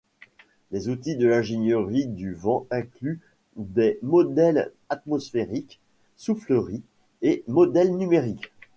Les 0.71 0.89
outils 0.89 1.15
de 1.15 1.27
l'ingénierie 1.27 2.07
du 2.07 2.33
vent 2.33 2.65
incluent 2.71 3.19
des 3.55 3.99
modèles 4.01 4.71
atmosphériques, 4.89 5.79
souffleries 6.17 6.81
et 7.21 7.43
modèles 7.47 7.95
numériques. 7.95 8.51